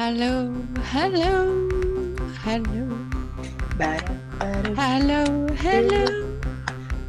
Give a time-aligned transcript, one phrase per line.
[0.00, 1.68] Hello, hello,
[2.44, 2.88] hello.
[4.76, 6.04] Hello, hello.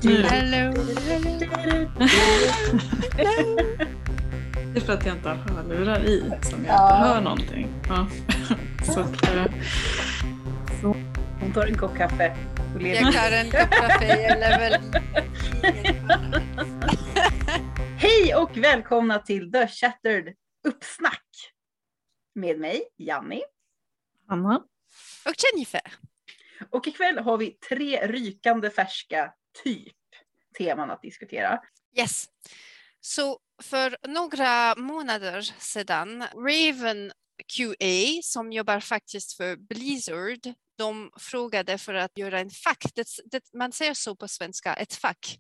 [0.04, 0.24] Nu.
[0.24, 0.74] Hello,
[1.08, 1.90] hello.
[4.74, 6.98] Det är för att jag inte har hörlurar i som jag Ja.
[6.98, 7.68] inte hör någonting.
[7.88, 8.08] Ja.
[8.94, 9.46] Så att, eh,
[11.40, 12.36] Hon tar en kopp kaffe
[12.76, 13.02] och lever.
[13.02, 14.96] Jag tar en kopp kaffe, jag annan.
[17.98, 20.34] Hej och välkomna till The Shattered
[20.68, 21.21] Uppsnack.
[22.34, 23.42] Med mig, Janni.
[24.28, 24.56] Anna?
[25.26, 25.94] Och Jennifer.
[26.70, 29.98] Och ikväll har vi tre rykande färska typ
[30.58, 31.62] teman att diskutera.
[31.98, 32.26] Yes.
[33.00, 37.12] Så för några månader sedan, Raven
[37.58, 42.86] QA som jobbar faktiskt för Blizzard, de frågade för att göra en fack.
[42.96, 45.38] Det, det, man säger så på svenska, ett fack.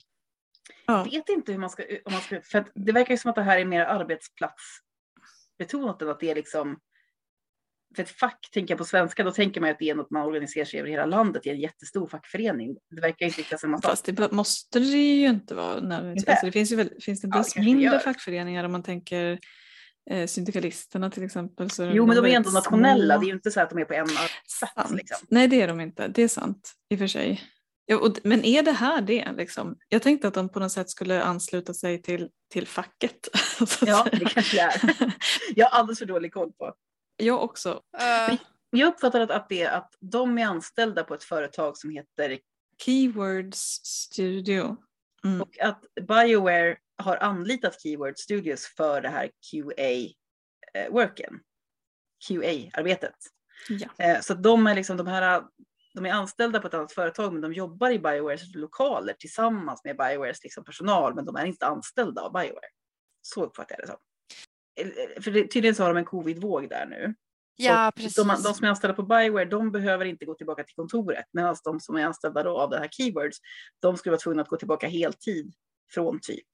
[0.85, 1.07] Ja.
[1.11, 3.35] Jag vet inte hur man ska, om man ska för det verkar ju som att
[3.35, 3.85] det här är mer
[5.61, 6.77] arbetsplatsbetonat än att det är liksom
[7.95, 10.25] för ett fack, tänker jag på svenska, då tänker man att det är något man
[10.25, 12.77] organiserar sig över hela landet i en jättestor fackförening.
[12.89, 13.91] Det verkar inte riktigt samma sak.
[13.91, 15.77] Fast det måste det ju inte vara.
[15.77, 16.31] Inte?
[16.31, 18.83] alltså det finns ju väl, finns det Ja, desto kanske det mindre fackföreningar om man
[18.83, 19.39] tänker
[20.11, 21.69] eh, syndikalisterna till exempel.
[21.69, 23.13] Så Jo, men de är väldigt ändå nationella.
[23.15, 23.21] små.
[23.21, 24.91] Det är ju inte så att de är på en plats.
[24.91, 25.27] Liksom.
[25.29, 27.41] Nej det är de inte, det är sant i och för sig.
[27.85, 29.31] Ja, och, men är det här det?
[29.31, 29.77] Liksom?
[29.89, 33.27] Jag tänkte att de på något sätt skulle ansluta sig till, till facket.
[33.57, 34.19] så att Ja, säga.
[34.19, 35.13] det kanske det är.
[35.55, 36.73] Jag har alldeles för dålig koll på.
[37.17, 37.81] Jag också.
[38.29, 38.35] Eh,
[38.69, 42.39] Jag uppfattar att, att, det är att de är anställda på ett företag som heter
[42.85, 44.77] Keywords Studio.
[45.23, 45.41] Mm.
[45.41, 51.39] och att Bioware har anlitat Keyword Studios för det här QA-worken.
[52.27, 53.15] QA-arbetet.
[53.69, 53.87] Ja.
[54.05, 55.43] Eh, Så de är liksom de här,
[55.93, 59.97] de är anställda på ett annat företag men de jobbar i Biowares lokaler tillsammans med
[59.97, 62.69] Biowares liksom personal men de är inte anställda av Bioware.
[63.21, 63.97] Så uppfattar jag det som.
[64.79, 67.15] Eh, För det, tydligen så har de en covid-våg där nu.
[67.55, 68.15] ja, precis.
[68.15, 71.25] De, de som är anställda på Bioware, de behöver inte gå tillbaka till kontoret.
[71.31, 73.37] Medan de som är anställda av det här Keywords,
[73.79, 75.53] de skulle vara tvungna att gå tillbaka heltid
[75.93, 76.47] från typ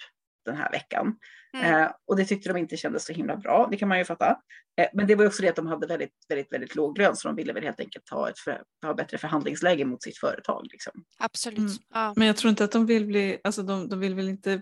[0.47, 1.17] den här veckan.
[1.53, 1.83] Mm.
[1.83, 4.39] Eh, och det tyckte de inte kändes så himla bra, det kan man ju fatta.
[4.81, 7.15] Eh, men det var ju också det att de hade väldigt, väldigt, väldigt låg lön,
[7.15, 10.67] så de ville väl helt enkelt ha ett för, ha bättre förhandlingsläge mot sitt företag.
[10.71, 11.03] Liksom.
[11.17, 11.57] Absolut.
[11.57, 11.71] Mm.
[11.93, 12.13] Ja.
[12.15, 14.61] Men jag tror inte att de vill bli, alltså de, de vill väl inte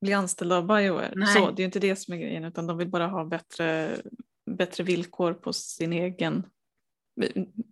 [0.00, 1.12] bli anställda av Bioware.
[1.16, 1.34] Nej.
[1.34, 3.96] Så, det är ju inte det som är grejen utan de vill bara ha bättre,
[4.50, 6.46] bättre villkor på sin egen,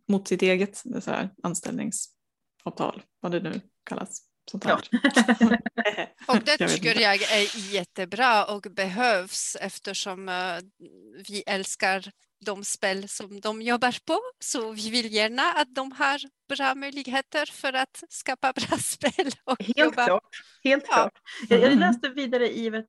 [0.09, 4.23] mot sitt eget så här, anställningsavtal, vad det nu kallas.
[4.51, 4.75] Sånt här.
[6.27, 10.59] Och det Jag tycker jag är jättebra och behövs eftersom eh,
[11.29, 12.11] vi älskar
[12.45, 14.19] de spel som de jobbar på.
[14.45, 19.31] Så vi vill gärna att de har bra möjligheter för att skapa bra spel.
[19.45, 20.05] Och Helt jobba.
[20.07, 20.23] klart.
[20.65, 20.95] Helt Ja.
[20.95, 21.13] klart.
[21.49, 21.79] Jag, jag Mm.
[21.79, 22.89] läste vidare i vet,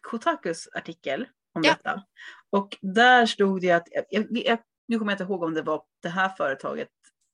[0.00, 1.70] Kotakus artikel om Ja.
[1.70, 2.02] detta.
[2.50, 4.58] Och där stod det att, jag, jag,
[4.88, 6.88] nu kommer jag inte ihåg om det var det här företaget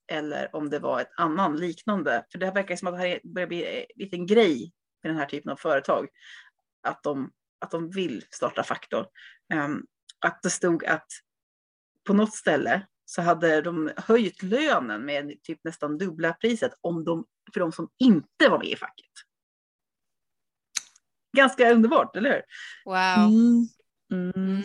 [0.09, 2.25] eller om det var ett annan liknande.
[2.31, 5.17] För det här verkar som att det här börjar bli en liten grej med den
[5.19, 6.07] här typen av företag.
[6.83, 9.07] Att de, att de vill starta faktor.
[9.53, 9.85] Ehm,
[10.19, 11.07] att det stod att
[12.07, 17.25] på något ställe så hade de höjt lönen med typ nästan dubbla priset om de,
[17.53, 19.05] för de som inte var med i facket.
[21.37, 22.41] Ganska underbart, eller hur?
[22.85, 23.29] Wow.
[24.11, 24.33] Mm.
[24.35, 24.63] Mm.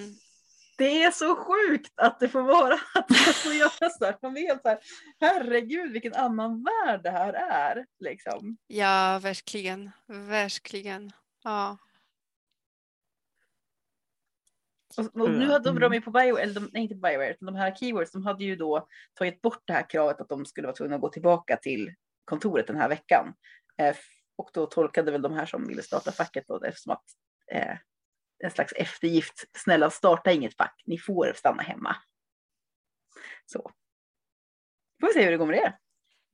[0.79, 0.93] Mm.
[0.93, 4.17] Det är så sjukt att det får vara att det får göra så här.
[4.23, 4.79] Man blir helt så här,
[5.21, 7.87] herregud vilken annan värld det här är.
[8.01, 8.57] Liksom.
[8.67, 9.91] Ja, verkligen.
[10.07, 11.13] Verkligen.
[11.45, 11.79] Ja.
[14.99, 15.51] Och, och nu Mm.
[15.51, 18.13] hade de ju på Bio, eller de, nej inte på Bioware, utan de här keywords,
[18.13, 21.01] de hade ju då tagit bort det här kravet att de skulle vara tvungna att
[21.01, 23.34] gå tillbaka till kontoret den här veckan.
[23.79, 23.97] Eh,
[24.37, 27.05] och då tolkade väl de här som ville starta facket då, det eftersom att
[27.53, 27.77] eh,
[28.44, 31.97] en slags eftergift, snälla starta inget fack, ni får stanna hemma.
[33.47, 33.71] Så.
[35.00, 35.78] Får vi se hur det går med det.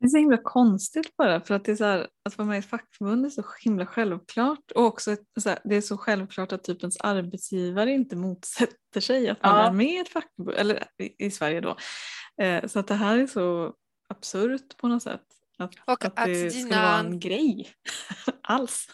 [0.01, 2.57] Det är så himla konstigt bara för att det är så här, att vara med
[2.57, 6.53] i ett fackförbund är så himla självklart och också så här, det är så självklart
[6.53, 9.69] att typ ens arbetsgivare inte motsätter sig att man Ja.
[9.69, 11.77] är med i ett fackförbund, eller i, i Sverige då.
[12.43, 13.75] Eh, så att det här är så
[14.09, 15.23] absurt på något sätt.
[15.59, 17.69] Att, Och att att det skulle dina- vara en grej
[18.43, 18.87] alls.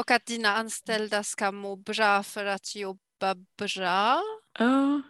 [0.00, 4.22] Och att dina anställda ska må bra för att jobba bra.
[4.58, 5.02] Ja.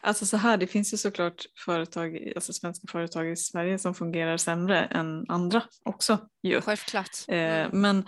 [0.00, 4.36] Alltså så här, det finns ju såklart företag, alltså svenska företag i Sverige som fungerar
[4.36, 6.18] sämre än andra också.
[6.42, 6.60] Ju.
[6.60, 7.10] Självklart.
[7.28, 7.80] Eh, Mm.
[7.80, 8.04] men,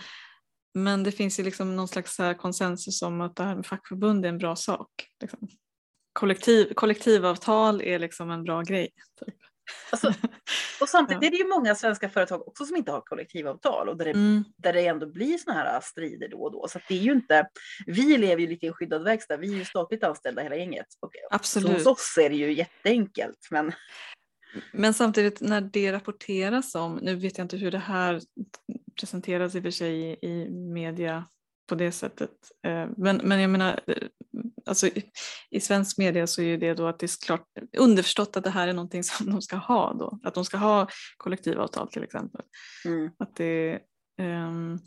[0.73, 4.29] men det finns ju liksom någon slags konsensus om att det här med fackförbund är
[4.29, 4.89] en bra sak.
[5.21, 5.47] Liksom.
[6.13, 8.89] Kollektiv, kollektivavtal är liksom en bra grej.
[9.25, 9.35] Typ.
[9.91, 10.13] Alltså,
[10.83, 11.27] och samtidigt Ja.
[11.27, 14.43] är det ju många svenska företag också som inte har kollektivavtal och där det, Mm.
[14.57, 16.67] där det ändå blir såna här strider då och då.
[16.67, 17.47] Så det är ju inte,
[17.85, 20.85] vi lever ju lite i en skyddad verkstad, vi är ju statligt anställda hela gänget.
[20.99, 21.71] Och så Absolut.
[21.71, 23.47] hos oss är det ju jätteenkelt.
[23.51, 23.71] Men
[24.71, 28.21] Men samtidigt när det rapporteras om, nu vet jag inte hur det här
[28.99, 31.25] presenteras i och för sig i, i media
[31.69, 32.31] på det sättet.
[32.67, 33.97] eh, Men, men jag menar, eh,
[34.65, 35.03] alltså i,
[35.49, 37.45] i svensk media så är det då att det är klart
[37.77, 40.19] underförstått att det här är någonting som de ska ha då.
[40.23, 40.87] Att de ska ha
[41.17, 42.41] kollektivavtal till exempel.
[42.85, 43.11] mm.
[43.19, 43.79] Att det,
[44.21, 44.79] ehm,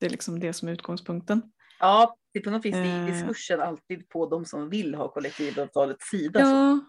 [0.00, 1.42] det är liksom det som är utgångspunkten.
[1.80, 3.06] ja, det på något vis är Eh.
[3.06, 6.40] diskursen alltid på de som vill ha kollektivavtalets sida.
[6.40, 6.80] Ja,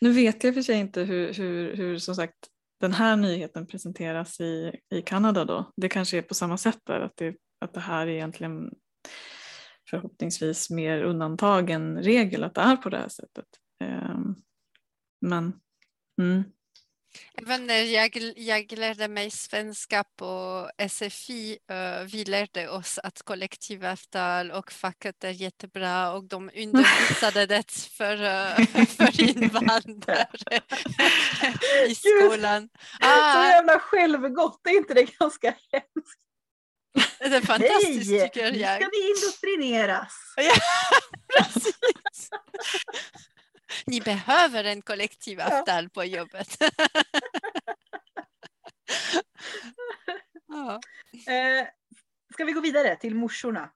[0.00, 2.34] nu vet jag för sig inte hur, hur, hur som sagt
[2.80, 5.72] den här nyheten presenteras i, i Kanada då.
[5.76, 8.70] Det kanske är på samma sätt där, att det, att det här är egentligen
[9.94, 13.46] förhoppningsvis mer undantag än regel att det är på det här sättet.
[13.80, 14.34] Ehm,
[15.20, 15.52] men
[16.20, 16.44] mm,
[17.42, 24.50] Även när jag, jag lärde mig svenska på SFI, eh, vi lärde oss att kollektivavtal
[24.50, 30.60] och facket är jättebra och de undervisade det för, eh, för invandrare
[31.88, 32.68] i skolan.
[33.00, 36.20] Så Ah, jävla självgott, är inte det ganska hemskt?
[37.18, 38.76] Det är fantastiskt Hej, tycker nu jag.
[38.76, 40.14] ska vi indoktrineras.
[41.38, 42.30] Precis.
[43.86, 46.56] Ni behöver en kollektivavtal på jobbet.
[50.48, 50.80] ja.
[51.32, 51.66] Eh,
[52.32, 53.70] ska vi gå vidare till morsorna?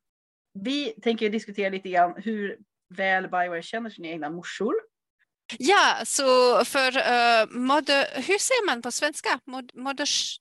[0.54, 2.58] Vi tänker diskutera lite grann hur
[2.94, 4.74] väl Bioware känner sina egna morsor.
[5.58, 9.40] ja, så för uh, moder, hur säger man på svenska?
[9.44, 10.40] Mod, moders,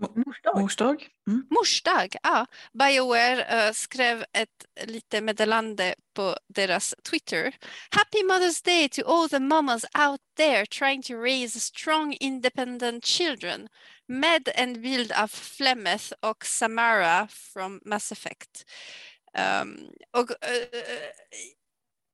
[0.00, 0.54] Morsdag.
[0.54, 1.08] morsdag.
[1.28, 1.46] Mm.
[1.50, 2.08] morsdag.
[2.22, 2.46] Ja.
[2.72, 7.54] Bioware eh, skrev ett lite meddelande på deras Twitter.
[7.90, 13.68] Happy Mother's Day to all the mamas out there trying to raise strong independent children.
[14.08, 18.64] Med en bild av Flemeth och Samara from Mass Effect.
[19.62, 20.80] Um, och, eh,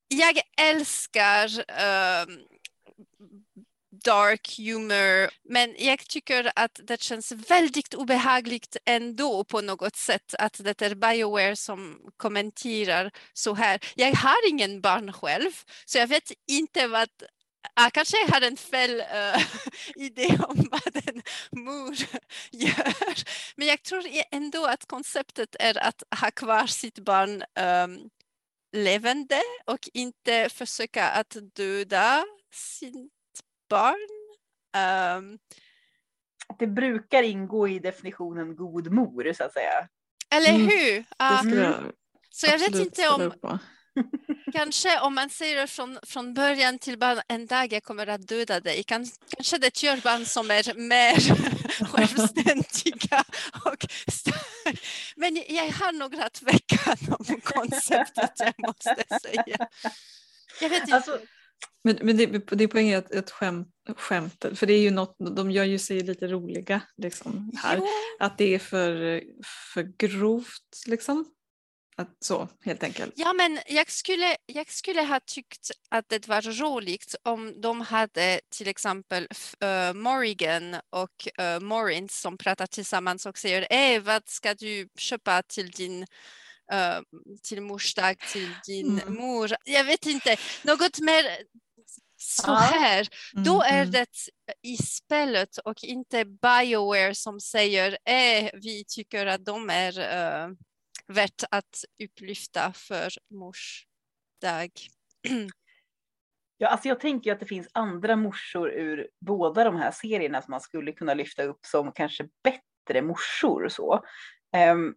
[0.09, 2.39] jag älskar ehm,
[4.07, 5.31] dark humor.
[5.49, 10.95] Men jag tycker att det känns väldigt obehagligt ändå på något sätt att det är
[10.95, 13.81] Bioware som kommenterar så här.
[13.95, 15.51] Jag har ingen barn själv
[15.85, 17.09] så jag vet inte vad
[17.75, 19.43] Ah, kanske jag har en fel uh,
[19.97, 21.23] idé om vad en
[21.65, 21.97] mor
[22.53, 23.25] gör.
[23.57, 28.11] Men jag tror ändå att konceptet är att ha kvar sitt barn um,
[28.73, 33.11] levande och inte försöka att döda sin
[33.69, 34.09] barn.
[34.77, 35.39] Ehm,
[36.59, 39.89] Det brukar ingå i definitionen god mor så att säga.
[40.31, 41.05] eller Mm, hur?
[41.19, 41.93] Ja, skulle jag
[42.31, 43.33] så jag vet inte om,
[44.53, 48.29] kanske om man säger det från, från början till bara en dag jag kommer att
[48.29, 51.17] döda dig, kan, kanske det gör barn som är mer
[51.87, 53.25] självständiga.
[53.65, 54.33] Och st-
[55.17, 59.69] Men jag har några tvekan om konceptet, jag måste säga.
[60.61, 60.95] Jag vet inte.
[60.97, 61.19] Alltså,
[61.85, 65.17] Men, men det, det är poängen att ett skämt, skämtet, för det är ju något,
[65.19, 67.77] de gör ju sig lite roliga liksom här.
[67.77, 67.87] Jo,
[68.19, 69.23] Att det är för,
[69.75, 71.25] för grovt liksom.
[71.99, 73.13] Att, så helt enkelt.
[73.17, 78.41] Ja, men jag skulle, jag skulle ha tyckt att det var roligt om de hade
[78.49, 79.29] till exempel
[79.65, 85.43] uh, Morrigan och uh, Morins som pratar tillsammans och säger eh, vad ska du köpa
[85.43, 86.07] till din
[87.43, 89.15] till mors dag, till din Mm.
[89.15, 89.51] mor.
[89.65, 91.25] Jag vet inte, något mer
[92.17, 92.55] så Ja.
[92.55, 93.09] här.
[93.45, 94.07] Då är Mm, det
[94.63, 100.55] i spelet och inte Bioware som säger eh, vi tycker att de är uh,
[101.07, 103.87] värt att upplyfta för mors
[104.41, 104.71] dag.
[106.59, 110.51] ja, alltså jag tänker att det finns andra morsor ur båda de här serierna som
[110.51, 113.69] man skulle kunna lyfta upp som kanske bättre morsor.
[113.69, 114.05] Så.
[114.57, 114.95] Ehm,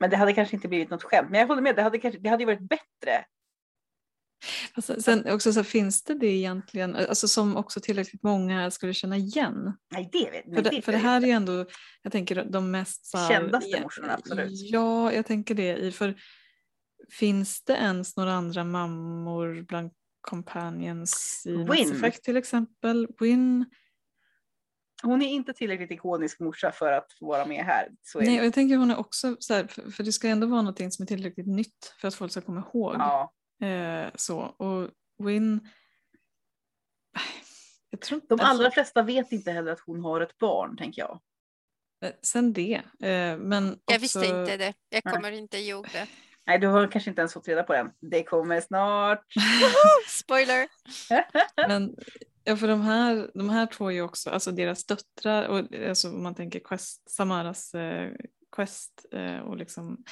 [0.00, 1.30] men det hade kanske inte blivit något skämt.
[1.30, 3.24] Men jag håller med, det hade, kanske, det hade ju varit bättre.
[4.74, 9.16] Alltså, sen också så finns det det egentligen, alltså som också tillräckligt många skulle känna
[9.16, 9.72] igen?
[9.92, 11.66] Nej, det vet För nej, det, för det här är ju ändå,
[12.02, 14.50] jag tänker de mest så här, Kändaste ja, morsorna, absolut.
[14.52, 15.76] Ja, jag tänker det.
[15.76, 16.14] i- För
[17.10, 19.90] finns det ens några andra mammor bland
[20.20, 21.92] companions i Mass Win.
[21.92, 23.08] Effect till exempel?
[23.20, 23.64] Win?
[25.02, 27.88] Hon är inte tillräckligt ikonisk morsa för att få vara med här.
[28.02, 30.28] Så är Nej, och jag tänker hon är också så här, för, för det ska
[30.28, 32.94] ändå vara någonting som är tillräckligt nytt för att folk ska komma ihåg.
[32.98, 33.32] Ja.
[33.66, 34.90] Eh, så, och
[35.26, 35.68] Win...
[37.90, 41.02] Jag tror, De alltså, allra flesta vet inte heller att hon har ett barn, tänker
[41.02, 41.20] jag.
[42.04, 42.74] eh, Sen det.
[43.02, 44.74] Eh, men Jag också, visste inte det.
[44.88, 45.14] Jag Nej.
[45.14, 46.06] kommer inte ihåg det.
[46.46, 47.90] Nej, du har kanske inte ens fått reda på den.
[48.00, 49.24] Det kommer snart.
[50.08, 50.68] Spoiler!
[51.68, 51.96] Men
[52.48, 56.08] Ja, för de här, de här två är ju också, alltså deras döttrar, och, alltså
[56.08, 58.12] om man tänker Quest, Samaras eh,
[58.56, 60.04] Quest eh, och liksom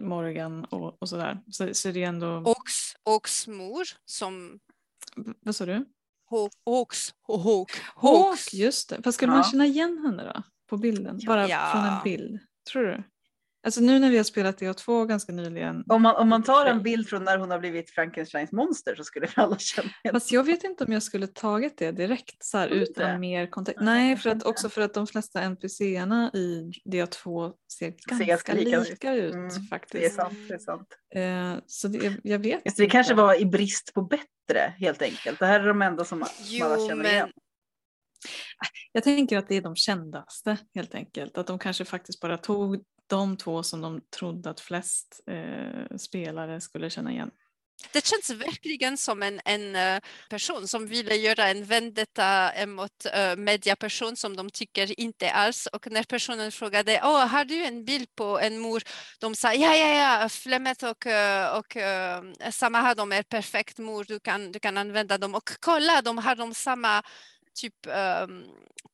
[0.00, 1.40] Morgan och, och sådär.
[1.50, 2.36] Så, så det är ändå...
[2.46, 4.60] Ox, Ox mor som
[5.16, 5.84] V- Vad sa du?
[6.30, 9.02] Hawk, Hawks, Hawk, Hawk, just det.
[9.02, 9.36] Fast skulle Ja.
[9.36, 10.42] man känna igen henne då?
[10.68, 11.20] På bilden?
[11.26, 11.70] Bara Ja.
[11.72, 12.38] från en bild?
[12.72, 13.02] Tror du?
[13.62, 15.84] Alltså nu när vi har spelat DO2 ganska nyligen.
[15.88, 19.04] Om man, om man tar en bild från när hon har blivit Frankensteins monster så
[19.04, 20.12] skulle alla känna igen.
[20.14, 23.18] Fast jag vet inte om jag skulle tagit det direkt så här inte utan det?
[23.18, 23.80] mer kontext.
[23.80, 24.48] Nej, för att inte.
[24.48, 29.34] också för att de flesta NPCerna i DO2 ser ganska, ganska lika, lika ut.
[29.34, 30.16] Mm, Det är faktiskt.
[30.16, 30.34] sant.
[30.48, 30.88] Det är sant.
[31.14, 35.02] Eh, så det, jag vet Just det, det kanske var i brist på bättre helt
[35.02, 35.38] enkelt.
[35.38, 37.30] Det här är de enda som, alla Jo, känner men igen.
[38.92, 41.38] Jag tänker att det är de kändaste helt enkelt.
[41.38, 46.60] Att de kanske faktiskt bara tog de två som de trodde att flest eh, spelare
[46.60, 47.30] skulle känna igen.
[47.92, 50.00] det känns verkligen som en, en eh,
[50.30, 55.66] person som ville göra en vendetta mot uh, eh, mediaperson som de tycker inte alls.
[55.66, 58.82] Och när personen frågade, oh, har du en bild på en mor?
[59.20, 64.04] De sa, ja, ja, ja, Flemmet och, eh, och uh, Samaha, de är perfekt mor,
[64.04, 65.34] du kan, du kan använda dem.
[65.34, 67.02] Och kolla, de har de samma
[67.60, 68.44] typ ehm,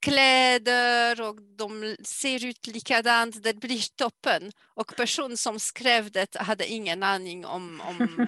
[0.01, 4.53] kläder och de ser ut likadant, det blir toppen.
[4.75, 8.27] Och personen som skrev det hade ingen aning om, om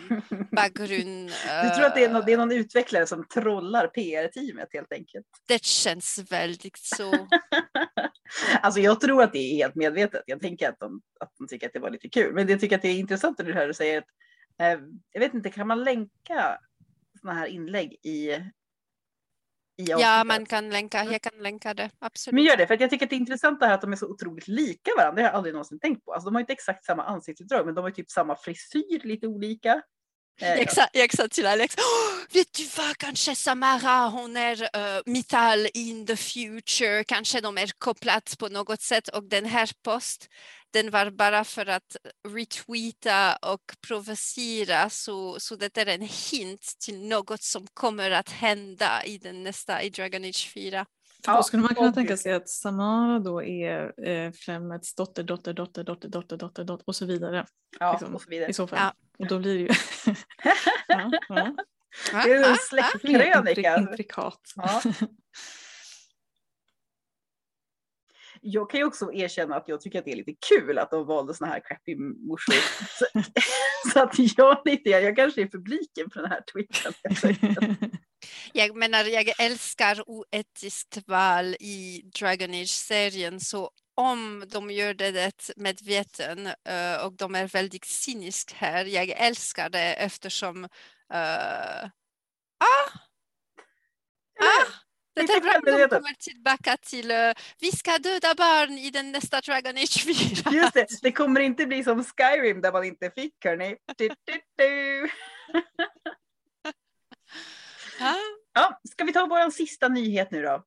[0.52, 1.30] bakgrund.
[1.62, 4.92] Du tror att det är, någon, det är eh, någon utvecklare som trollar PR-teamet helt
[4.92, 5.26] enkelt?
[5.48, 7.14] det känns väldigt så.
[8.62, 10.22] Alltså jag tror att det är helt medvetet.
[10.26, 12.34] Jag tänker att de, att de tycker att det var lite kul.
[12.34, 14.04] Men jag tycker att det är intressant när du här säger att
[14.60, 16.58] eh, jag vet inte, kan man länka
[17.20, 18.30] sådana här inlägg i
[19.80, 22.34] Ja, man kan länka, jag kan länka det, absolut.
[22.34, 23.92] Men gör det, för att jag tycker att det är intressant det här att de
[23.92, 25.14] är så otroligt lika varandra.
[25.16, 26.12] Det har jag aldrig någonsin tänkt på.
[26.12, 29.26] Alltså, de har inte exakt samma ansiktsutdrag, men de har ju typ samma frisyr, lite
[29.26, 29.82] olika.
[30.40, 34.62] Eh, Jag sa, jag sa till Alex, "Åh, vet du vad, kanske Samara, hon är
[34.62, 39.70] uh, metall in the future, kanske de är kopplat på något sätt och den här
[39.84, 40.28] post,
[40.72, 41.96] den var bara för att
[42.28, 46.00] retweeta och provocera så, så det är en
[46.32, 50.86] hint till något som kommer att hända i den nästa, i Dragon Age 4.
[51.24, 55.52] För då skulle man kunna tänka sig att Samara då är eh, Flemmets dotter, dotter,
[55.52, 57.46] dotter, dotter, dotter, dotter, dotter och så vidare.
[57.80, 58.50] ja, liksom, och så vidare.
[58.50, 58.78] I så fall.
[58.82, 58.92] Ja.
[59.18, 59.68] Och då blir det ju
[60.88, 61.56] ja, ja.
[62.24, 63.42] Det är en Ah, ah, mer släktkrönika.
[63.42, 64.40] intri- intrikat.
[64.56, 64.82] Ja.
[68.40, 71.06] Jag kan ju också erkänna att jag tycker att det är lite kul att de
[71.06, 72.54] valde såna här crappy morsor.
[72.98, 73.06] Så,
[73.92, 76.92] så att jag lite, jag kanske är publiken på den här tweeten.
[78.52, 86.46] Jag menar, jag älskar oetiskt val i Dragon Age-serien så om de gör det medveten
[86.46, 90.70] eh, och de är väldigt cynisk här, jag älskar det eftersom uh,
[91.14, 91.90] ah,
[94.40, 94.66] ah,
[95.14, 99.12] det är bra om de kommer tillbaka till uh, vi ska döda barn i den
[99.12, 100.04] nästa Dragon Age
[100.42, 100.52] 4.
[100.52, 103.76] Just det, det kommer inte bli som Skyrim där man inte fick hörni.
[103.96, 105.10] Du, du, du.
[108.00, 108.14] Ah,
[108.52, 110.64] Ja, ska vi ta vår sista nyhet nu då?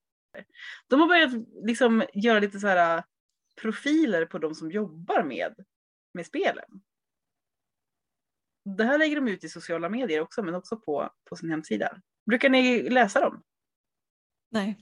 [0.87, 1.31] De har börjat
[1.63, 3.03] liksom göra lite så här
[3.61, 5.65] profiler på de som jobbar med,
[6.13, 6.81] med spelen.
[8.77, 12.01] Det här lägger de ut i sociala medier också, men också på, på sin hemsida.
[12.25, 13.43] Brukar ni läsa dem?
[14.49, 14.77] Nej.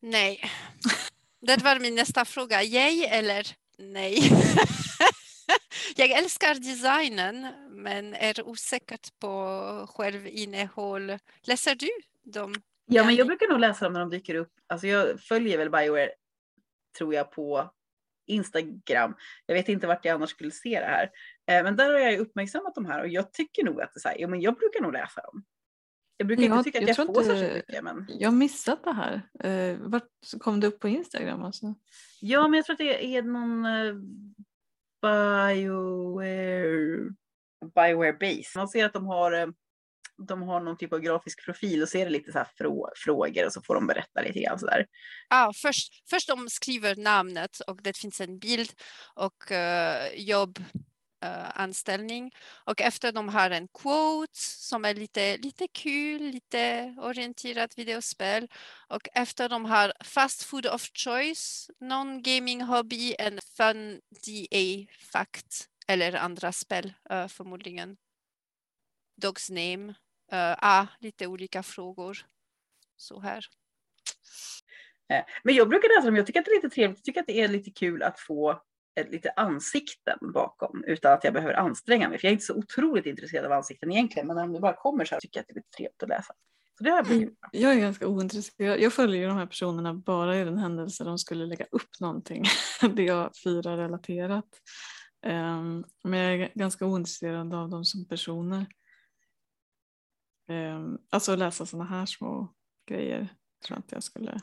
[0.00, 0.40] nej.
[1.40, 2.62] Det var min nästa fråga.
[2.62, 3.46] Yay eller
[3.78, 4.18] nej?
[5.96, 11.18] Jag älskar designen men är osäker på självinnehåll.
[11.42, 11.88] Läser du
[12.22, 12.54] dem?
[12.86, 13.18] Ja, men Ja.
[13.18, 14.52] jag brukar nog läsa dem när de dyker upp.
[14.66, 16.10] Alltså jag följer väl Bioware,
[16.98, 17.70] tror jag, på
[18.26, 19.14] Instagram.
[19.46, 21.10] Jag vet inte vart jag annars skulle se det här.
[21.50, 24.00] Eh, Men där har jag uppmärksammat de här och jag tycker nog att det är
[24.00, 25.44] så här, ja, men jag brukar nog läsa dem.
[26.16, 27.84] Jag brukar Ja, inte tycka att jag jag, tror får särskilt mycket.
[27.84, 28.06] Men...
[28.08, 29.22] Jag har missat det här.
[29.40, 30.08] Eh, vart
[30.40, 31.74] kom det upp på Instagram alltså?
[32.20, 33.94] Ja, men jag tror att det är någon eh,
[35.02, 37.10] Bioware,
[37.74, 38.58] Bioware Base.
[38.58, 39.46] Man ser att de har, eh,
[40.18, 43.46] de har någon typ av grafisk profil och ser det lite så här frå, frågor
[43.46, 44.86] och så får de berätta lite grann sådär.
[45.28, 48.72] Ah, först, först de skriver namnet och det finns en bild
[49.14, 50.58] och uh, jobb
[51.24, 52.30] eh, anställning
[52.64, 58.48] och efter de har en quote som är lite, lite kul, lite orienterat videospel
[58.88, 66.12] och efter de har fast food of choice, non-gaming hobby and fun DA fact eller
[66.12, 67.96] andra spel eh, förmodligen.
[69.16, 69.94] Dogs name,
[70.34, 72.18] uh, ah, lite olika frågor.
[72.96, 73.44] Så här.
[75.12, 77.20] Eh, Men jag brukar läsa dem, jag tycker att det är lite trevligt, jag tycker
[77.20, 78.62] att det är lite kul att få
[79.00, 82.18] ett, lite ansikten bakom utan att jag behöver anstränga mig.
[82.18, 85.04] För jag är inte så otroligt intresserad av ansikten egentligen, men när de bara kommer
[85.04, 86.34] så här tycker jag att det är lite trevligt att läsa.
[86.78, 87.50] Så det har blivit bra.
[87.52, 88.80] Jag är ganska ointresserad.
[88.80, 92.44] Jag följer ju de här personerna bara i den händelse de skulle lägga upp någonting.
[92.94, 94.48] det jag firar relaterat.
[95.26, 98.66] Um, men jag är ganska ointresserad av dem som personer.
[100.48, 102.54] Um, alltså läsa sådana här små
[102.88, 103.28] grejer
[103.64, 104.40] tror jag inte jag skulle.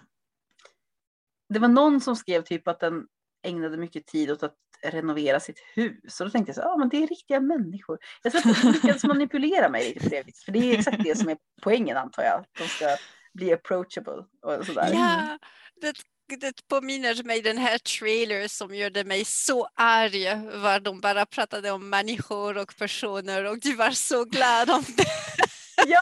[1.49, 3.07] Det var någon som skrev typ att den
[3.43, 6.19] ägnade mycket tid åt att renovera sitt hus.
[6.19, 7.99] Och då tänkte jag så ja ah, men det är riktiga människor.
[8.23, 10.43] Jag tror att de lyckades manipulera mig lite på det viset.
[10.43, 12.45] För det är exakt det som är poängen antar jag.
[12.57, 12.85] De ska
[13.33, 14.89] bli approachable och sådär.
[14.93, 15.39] Ja,
[15.81, 15.93] det,
[16.39, 20.25] det påminner mig den här trailer som gjorde mig så arg.
[20.61, 25.50] Var de bara pratade om människor och personer och du var så glad om det.
[25.87, 26.01] Ja!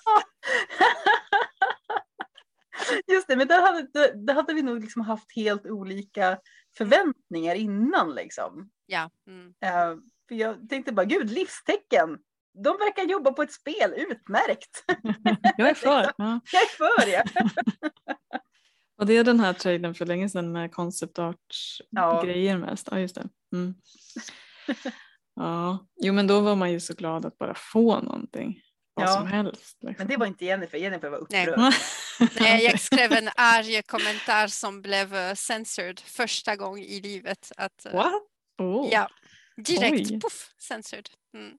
[3.07, 6.39] Just det, men där hade, där hade vi nog liksom haft helt olika
[6.77, 8.15] förväntningar innan.
[8.15, 8.69] Liksom.
[8.85, 9.09] Ja.
[9.27, 9.47] Mm.
[9.47, 12.17] Uh, för jag tänkte bara, gud, livstecken.
[12.63, 14.83] De verkar jobba på ett spel, utmärkt.
[15.57, 16.11] jag är för.
[16.17, 16.39] Ja.
[16.51, 17.23] Jag är för, ja.
[18.97, 22.57] Och det är den här traden för länge sedan med concept art-grejer ja.
[22.57, 22.87] mest.
[22.91, 23.29] Ja, just det.
[23.53, 23.75] Mm.
[25.35, 28.61] Ja, jo men då var man ju så glad att bara få någonting
[28.99, 29.13] vad ja.
[29.13, 29.77] som helst.
[29.81, 29.95] Liksom.
[29.97, 31.59] Men det var inte Jennifer, Jennifer var upprörd.
[32.39, 32.63] Nej.
[32.63, 37.51] jag skrev en arg kommentar som blev uh, censored första gången i livet.
[37.57, 38.13] Att, uh, What?
[38.57, 38.89] Oh.
[38.91, 39.09] Ja,
[39.57, 40.19] direkt, Oj.
[40.19, 41.09] puff, censored.
[41.33, 41.53] Mm.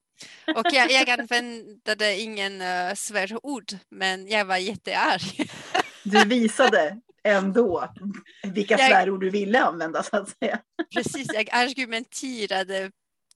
[0.57, 5.51] Och jag, jag använde ingen uh, svärord, men jag var jättearg.
[6.05, 7.95] du visade ändå
[8.43, 10.59] vilka jag, svärord du ville använda så att säga.
[10.95, 12.91] Precis, jag argumenterade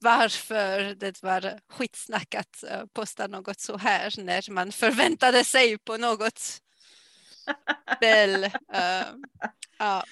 [0.05, 5.97] varför det var skitsnack att uh, posta något så här när man förväntade sig på
[5.97, 6.41] något
[8.01, 8.43] väl.
[8.43, 9.07] Uh,
[9.81, 10.03] uh,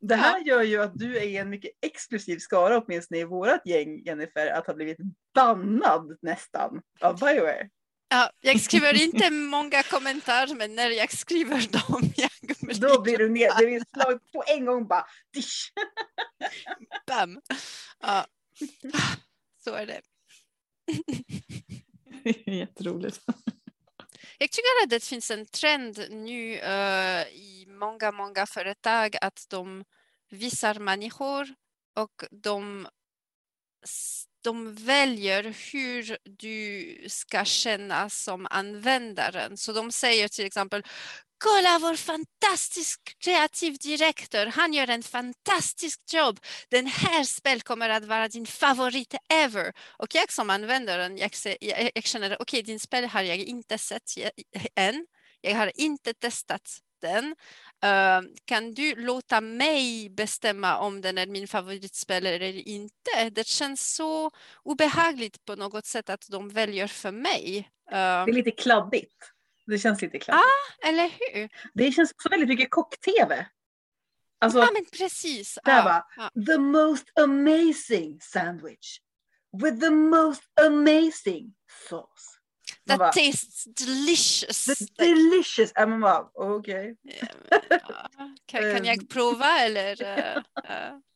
[0.00, 4.02] det här gör ju att du är en mycket exklusiv skara åtminstone i vårt gäng
[4.04, 4.98] Jennifer att ha blivit
[5.34, 7.68] bannad nästan av Bioware.
[8.08, 12.30] Ja, jag skriver inte många kommentarer men när jag skriver dem jag
[12.60, 15.06] blir Då blir du ner, det är slag på en gång bara.
[15.34, 15.72] Dish.
[17.06, 17.40] Bam.
[18.00, 18.26] Ja.
[19.64, 20.00] Så är det.
[22.52, 23.20] Jätteroligt.
[24.38, 29.84] Jag tycker att det finns en trend nu uh, i många, många företag att de
[30.30, 31.54] visar människor
[31.96, 32.88] och de,
[34.42, 39.56] de väljer hur du ska känna som användaren.
[39.56, 40.82] Så de säger till exempel
[41.44, 46.40] Kolla vår fantastisk kreativ direktör, Han gör en fantastisk jobb.
[46.68, 49.72] Den här spel kommer att vara din favorit ever.
[49.98, 53.78] Och jag som användare, jag, jag, jag känner okej, okay, din spel har jag inte
[53.78, 54.02] sett
[54.74, 55.06] än.
[55.40, 57.24] Jag har inte testat den.
[57.84, 63.30] Uh, kan du låta mig bestämma om den är min favoritspel eller inte?
[63.30, 64.30] Det känns så
[64.62, 67.58] obehagligt på något sätt att de väljer för mig.
[67.58, 69.32] Uh, det är lite kladdigt.
[69.70, 70.46] Det känns lite klassiskt.
[70.82, 71.48] Ah, eller hur?
[71.74, 73.46] Det känns också väldigt mycket kock-tv.
[74.40, 75.58] Alltså, ja, men precis.
[75.64, 76.30] Där ah, bara, ah.
[76.46, 78.98] the most amazing sandwich
[79.62, 81.54] with the most amazing
[81.88, 82.40] sauce.
[82.86, 84.64] That bara, tastes delicious.
[84.64, 85.72] The delicious.
[85.74, 86.96] Ja, man bara, okej.
[87.04, 87.18] Okay.
[87.70, 90.02] Ja, kan, kan, jag prova eller?
[90.02, 90.42] Uh,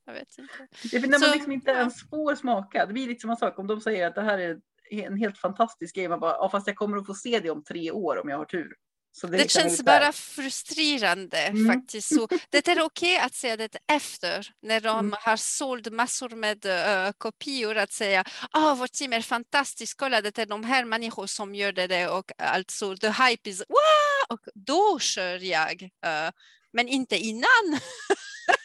[0.06, 0.68] jag vet inte.
[0.90, 2.86] Det är när man liksom inte ens får smaka.
[2.86, 5.94] Det blir lite samma sak om de säger att det här är en helt fantastisk
[5.94, 6.08] grej.
[6.08, 8.38] Man bara, ja, fast jag kommer att få se det om tre år om jag
[8.38, 8.74] har tur.
[9.16, 11.74] Så det, det känns bara frustrerande mm.
[11.74, 12.14] faktiskt.
[12.14, 15.14] Så det är okej okay att säga det efter när de mm.
[15.20, 20.38] har sålt massor med uh, kopior att säga ah, vårt team är fantastiskt, kolla det
[20.38, 24.36] är de här människor som gör det och alltså the hype is wow!
[24.36, 25.82] och då kör jag.
[25.82, 26.30] Uh,
[26.72, 27.78] men inte innan.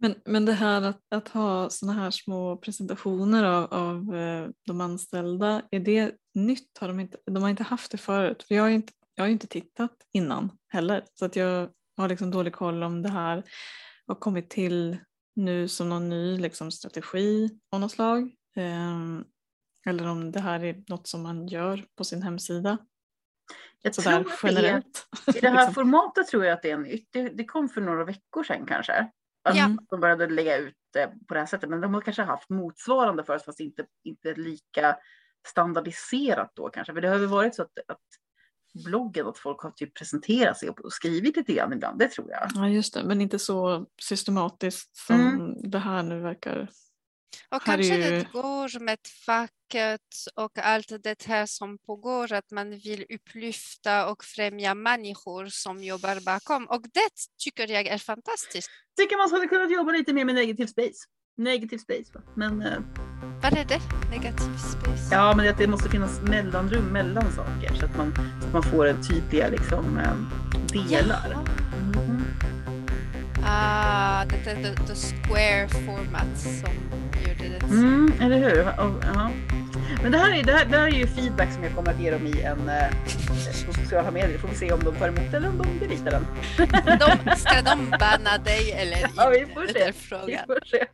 [0.00, 4.80] Men, men det här att, att ha sådana här små presentationer av, av eh, de
[4.80, 6.78] anställda, är det nytt?
[6.80, 8.42] Har de, inte, de har inte haft det förut?
[8.42, 12.30] För jag har inte, jag har inte tittat innan heller så att jag har liksom
[12.30, 13.42] dålig koll om det här
[14.06, 14.98] har kommit till
[15.36, 18.30] nu som någon ny liksom, strategi av något slag.
[18.56, 19.24] Um,
[19.86, 22.78] eller om det här är något som man gör på sin hemsida.
[23.82, 25.08] Jag tror att generellt.
[25.26, 25.74] Det är, I det här liksom.
[25.74, 27.08] formatet tror jag att det är nytt.
[27.10, 29.10] Det, det kom för några veckor sedan kanske.
[29.48, 29.76] Alltså, ja.
[29.90, 31.70] De började lägga ut det på det här sättet.
[31.70, 34.96] Men de har kanske haft motsvarande förut fast inte, inte lika
[35.46, 36.94] standardiserat då kanske.
[36.94, 38.00] För det har väl varit så att, att
[38.84, 41.98] bloggen att folk har typ presenterat sig och skrivit lite grann ibland.
[41.98, 42.48] Det tror jag.
[42.54, 45.70] Ja just det, men inte så systematiskt som mm.
[45.70, 46.68] det här nu verkar
[47.50, 48.10] och kanske ju...
[48.10, 50.00] det går med facket
[50.34, 56.24] och allt det här som pågår, att man vill upplyfta och främja människor som jobbar
[56.24, 56.66] bakom.
[56.66, 57.10] Och det
[57.44, 58.70] tycker jag är fantastiskt.
[58.96, 61.04] Tycker man skulle kunna jobba lite mer med negativ space.
[61.36, 62.20] Negativ space, va?
[62.34, 62.78] men uh,
[63.42, 63.80] Vad är det?
[64.10, 65.08] Negativ space?
[65.14, 68.62] Ja, men att det måste finnas mellanrum mellan saker så att man, så att man
[68.62, 71.30] får en tydliga liksom, eh, delar.
[71.30, 71.67] Jaha.
[73.44, 76.70] Ah, det är the, the square format som
[77.28, 77.64] gjorde det.
[77.66, 78.60] Mm, eller hur?
[78.60, 79.30] Och, ja.
[80.02, 82.00] Men det här, är, det, här, det här är ju feedback som jag kommer att
[82.00, 82.88] ge dem i en eh,
[83.66, 84.38] på sociala medier.
[84.38, 86.26] Får vi se om de tar emot eller om de deletar den.
[86.98, 89.54] De, ska de banna dig eller Ja, vi inte?
[89.54, 89.92] får se.
[90.26, 90.86] Vi får se.